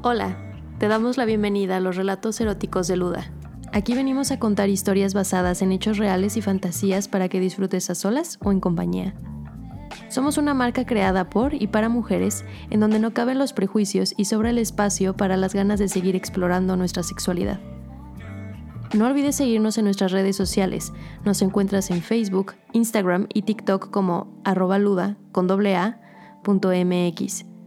[0.00, 0.36] Hola,
[0.78, 3.32] te damos la bienvenida a los relatos eróticos de Luda.
[3.72, 7.96] Aquí venimos a contar historias basadas en hechos reales y fantasías para que disfrutes a
[7.96, 9.16] solas o en compañía.
[10.08, 14.26] Somos una marca creada por y para mujeres en donde no caben los prejuicios y
[14.26, 17.58] sobra el espacio para las ganas de seguir explorando nuestra sexualidad.
[18.94, 20.92] No olvides seguirnos en nuestras redes sociales.
[21.24, 26.00] Nos encuentras en Facebook, Instagram y TikTok como arroba luda con doble a,
[26.44, 27.57] punto mx.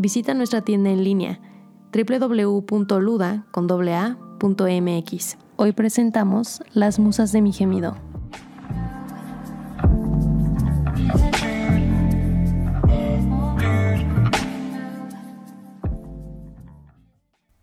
[0.00, 1.38] Visita nuestra tienda en línea
[1.92, 2.58] www.luda.mx.
[5.56, 7.98] Hoy presentamos Las Musas de mi Gemido.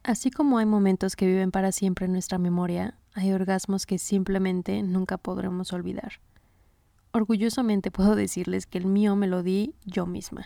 [0.03, 4.83] Así como hay momentos que viven para siempre en nuestra memoria, hay orgasmos que simplemente
[4.83, 6.21] nunca podremos olvidar.
[7.13, 10.45] Orgullosamente puedo decirles que el mío me lo di yo misma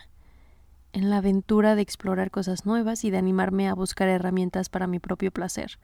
[0.92, 4.98] en la aventura de explorar cosas nuevas y de animarme a buscar herramientas para mi
[4.98, 5.78] propio placer.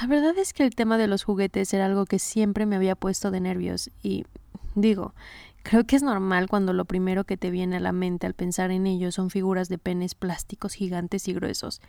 [0.00, 2.94] La verdad es que el tema de los juguetes era algo que siempre me había
[2.94, 4.26] puesto de nervios y,
[4.74, 5.14] digo,
[5.62, 8.70] creo que es normal cuando lo primero que te viene a la mente al pensar
[8.70, 11.80] en ellos son figuras de penes plásticos gigantes y gruesos.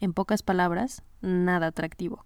[0.00, 2.24] En pocas palabras, nada atractivo.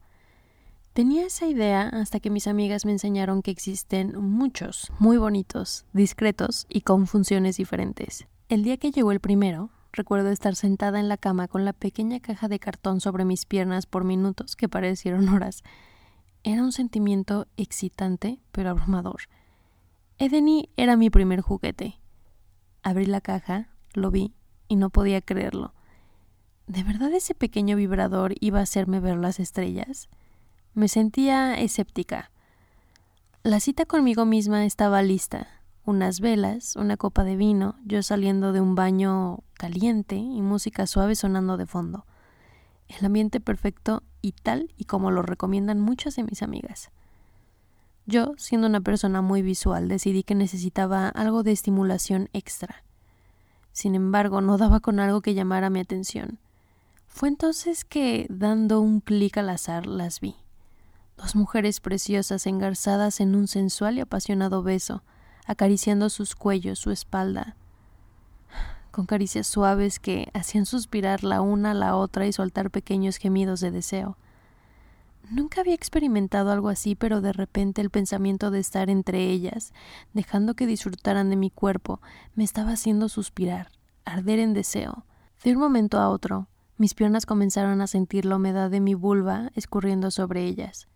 [0.93, 6.67] Tenía esa idea hasta que mis amigas me enseñaron que existen muchos, muy bonitos, discretos
[6.69, 8.27] y con funciones diferentes.
[8.53, 12.21] El día que llegó el primero, recuerdo estar sentada en la cama con la pequeña
[12.21, 15.63] caja de cartón sobre mis piernas por minutos que parecieron horas.
[16.43, 19.23] Era un sentimiento excitante, pero abrumador.
[20.19, 21.99] Edeni era mi primer juguete.
[22.83, 24.35] Abrí la caja, lo vi
[24.69, 25.73] y no podía creerlo.
[26.67, 30.11] ¿De verdad ese pequeño vibrador iba a hacerme ver las estrellas?
[30.75, 32.31] Me sentía escéptica.
[33.45, 38.61] La cita conmigo misma estaba lista unas velas, una copa de vino, yo saliendo de
[38.61, 42.07] un baño caliente y música suave sonando de fondo.
[42.89, 46.91] El ambiente perfecto y tal y como lo recomiendan muchas de mis amigas.
[48.07, 52.85] Yo, siendo una persona muy visual, decidí que necesitaba algo de estimulación extra.
[53.73, 56.39] Sin embargo, no daba con algo que llamara mi atención.
[57.07, 60.37] Fue entonces que, dando un clic al azar, las vi.
[61.17, 65.05] Dos mujeres preciosas engarzadas en un sensual y apasionado beso,
[65.47, 67.57] acariciando sus cuellos, su espalda,
[68.91, 73.61] con caricias suaves que hacían suspirar la una a la otra y soltar pequeños gemidos
[73.61, 74.17] de deseo.
[75.31, 79.73] Nunca había experimentado algo así, pero de repente el pensamiento de estar entre ellas,
[80.13, 82.01] dejando que disfrutaran de mi cuerpo,
[82.35, 83.71] me estaba haciendo suspirar,
[84.05, 85.07] arder en deseo.
[85.43, 89.51] De un momento a otro, mis piernas comenzaron a sentir la humedad de mi vulva
[89.55, 90.89] escurriendo sobre ellas.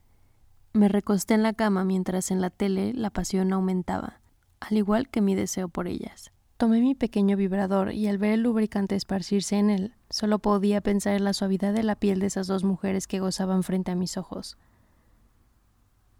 [0.75, 4.21] Me recosté en la cama mientras en la tele la pasión aumentaba
[4.69, 6.33] al igual que mi deseo por ellas.
[6.57, 11.15] Tomé mi pequeño vibrador y al ver el lubricante esparcirse en él, solo podía pensar
[11.15, 14.17] en la suavidad de la piel de esas dos mujeres que gozaban frente a mis
[14.17, 14.57] ojos.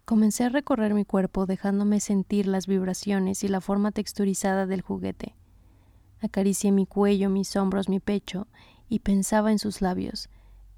[0.05, 5.35] Comencé a recorrer mi cuerpo dejándome sentir las vibraciones y la forma texturizada del juguete.
[6.21, 8.47] Acaricié mi cuello, mis hombros, mi pecho
[8.87, 10.29] y pensaba en sus labios,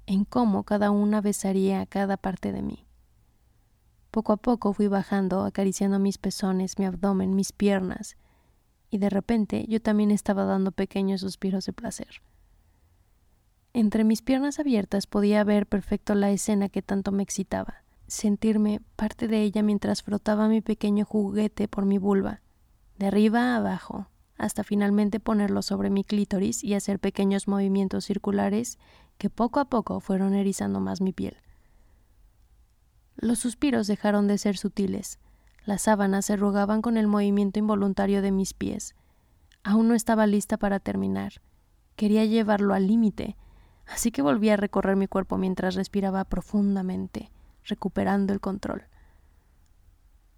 [0.06, 2.86] en cómo cada una besaría a cada parte de mí.
[4.10, 8.16] Poco a poco fui bajando, acariciando mis pezones, mi abdomen, mis piernas,
[8.90, 12.22] y de repente yo también estaba dando pequeños suspiros de placer.
[13.72, 19.28] Entre mis piernas abiertas podía ver perfecto la escena que tanto me excitaba, sentirme parte
[19.28, 22.40] de ella mientras frotaba mi pequeño juguete por mi vulva,
[22.98, 28.78] de arriba a abajo, hasta finalmente ponerlo sobre mi clítoris y hacer pequeños movimientos circulares
[29.18, 31.36] que poco a poco fueron erizando más mi piel.
[33.22, 35.18] Los suspiros dejaron de ser sutiles.
[35.66, 38.94] Las sábanas se arrugaban con el movimiento involuntario de mis pies.
[39.62, 41.34] Aún no estaba lista para terminar.
[41.96, 43.36] Quería llevarlo al límite,
[43.86, 47.30] así que volví a recorrer mi cuerpo mientras respiraba profundamente,
[47.64, 48.84] recuperando el control.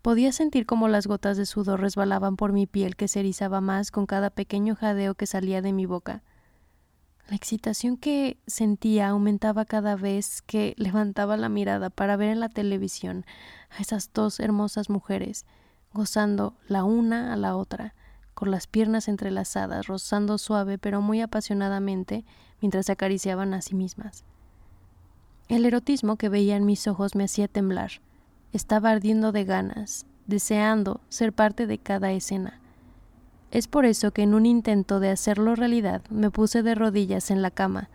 [0.02, 3.92] Podía sentir cómo las gotas de sudor resbalaban por mi piel que se erizaba más
[3.92, 6.24] con cada pequeño jadeo que salía de mi boca.
[7.32, 12.50] La excitación que sentía aumentaba cada vez que levantaba la mirada para ver en la
[12.50, 13.24] televisión
[13.70, 15.46] a esas dos hermosas mujeres,
[15.94, 17.94] gozando la una a la otra,
[18.34, 22.26] con las piernas entrelazadas, rozando suave pero muy apasionadamente
[22.60, 24.24] mientras se acariciaban a sí mismas.
[25.48, 27.92] El erotismo que veía en mis ojos me hacía temblar.
[28.52, 32.61] Estaba ardiendo de ganas, deseando ser parte de cada escena.
[33.52, 37.42] Es por eso que en un intento de hacerlo realidad me puse de rodillas en
[37.42, 37.90] la cama.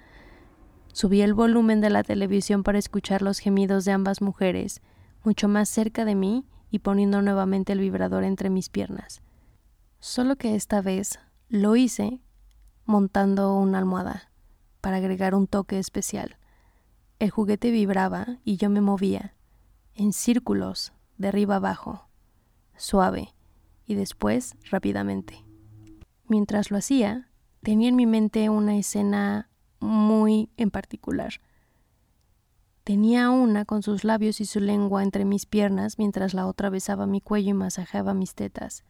[0.93, 4.81] Subí el volumen de la televisión para escuchar los gemidos de ambas mujeres,
[5.23, 9.23] mucho más cerca de mí y poniendo nuevamente el vibrador entre mis piernas.
[9.99, 11.19] Solo que esta vez
[11.49, 12.21] lo hice
[12.85, 14.29] montando una almohada,
[14.79, 16.37] para agregar un toque especial.
[17.17, 19.33] El juguete vibraba y yo me movía,
[19.95, 22.07] en círculos, de arriba abajo,
[22.75, 23.33] suave,
[23.87, 25.46] y después rápidamente.
[26.27, 27.29] Mientras lo hacía,
[27.63, 31.35] tenía en mi mente una escena muy en particular.
[32.83, 37.05] Tenía una con sus labios y su lengua entre mis piernas mientras la otra besaba
[37.05, 38.83] mi cuello y masajeaba mis tetas.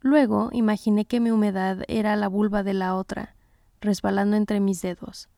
[0.00, 3.36] Luego imaginé que mi humedad era la vulva de la otra,
[3.80, 5.28] resbalando entre mis dedos.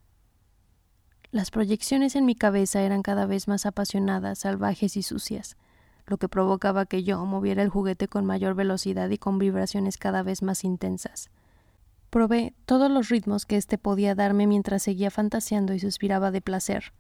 [1.31, 5.57] Las proyecciones en mi cabeza eran cada vez más apasionadas, salvajes y sucias,
[6.07, 10.23] lo que provocaba que yo moviera el juguete con mayor velocidad y con vibraciones cada
[10.23, 11.31] vez más intensas.
[12.11, 16.93] Probé todos los ritmos que éste podía darme mientras seguía fantaseando y suspiraba de placer.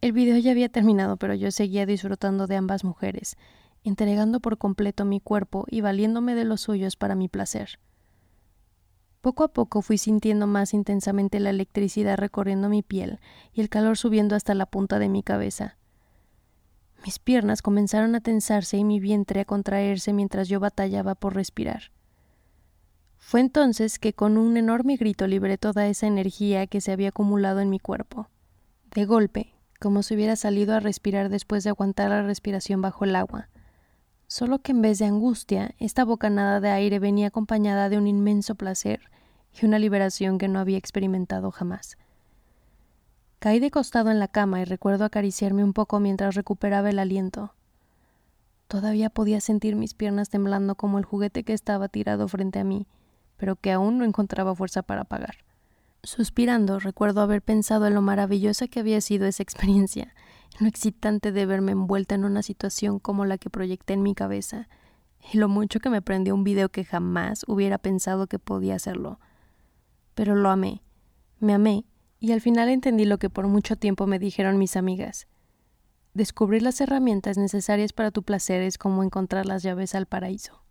[0.00, 3.36] El video ya había terminado, pero yo seguía disfrutando de ambas mujeres,
[3.82, 7.80] entregando por completo mi cuerpo y valiéndome de los suyos para mi placer.
[9.22, 13.18] Poco a poco fui sintiendo más intensamente la electricidad recorriendo mi piel
[13.52, 15.78] y el calor subiendo hasta la punta de mi cabeza.
[17.06, 21.92] Mis piernas comenzaron a tensarse y mi vientre a contraerse mientras yo batallaba por respirar.
[23.16, 27.60] Fue entonces que con un enorme grito liberé toda esa energía que se había acumulado
[27.60, 28.28] en mi cuerpo.
[28.92, 33.14] De golpe, como si hubiera salido a respirar después de aguantar la respiración bajo el
[33.14, 33.50] agua,
[34.26, 38.56] solo que en vez de angustia, esta bocanada de aire venía acompañada de un inmenso
[38.56, 39.12] placer
[39.52, 41.98] y una liberación que no había experimentado jamás.
[43.46, 47.54] Caí de costado en la cama y recuerdo acariciarme un poco mientras recuperaba el aliento.
[48.66, 52.88] Todavía podía sentir mis piernas temblando como el juguete que estaba tirado frente a mí,
[53.36, 55.36] pero que aún no encontraba fuerza para apagar.
[56.02, 60.12] Suspirando, recuerdo haber pensado en lo maravillosa que había sido esa experiencia
[60.58, 64.68] lo excitante de verme envuelta en una situación como la que proyecté en mi cabeza,
[65.32, 69.20] y lo mucho que me prendió un video que jamás hubiera pensado que podía hacerlo.
[70.16, 70.82] Pero lo amé,
[71.38, 71.84] me amé,
[72.26, 75.28] y al final entendí lo que por mucho tiempo me dijeron mis amigas.
[76.12, 80.65] Descubrir las herramientas necesarias para tu placer es como encontrar las llaves al paraíso.